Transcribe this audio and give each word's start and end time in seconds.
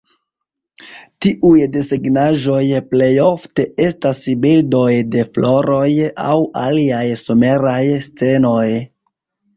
Tiuj 1.25 1.59
desegnaĵoj 1.75 2.63
plejofte 2.95 3.67
estas 3.89 4.23
bildoj 4.47 4.89
de 5.17 5.27
floroj 5.37 5.87
aŭ 6.27 6.39
aliaj 6.65 7.07
someraj 7.25 7.81
scenoj. 8.11 8.69